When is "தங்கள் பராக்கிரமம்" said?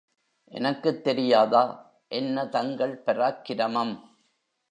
2.45-3.93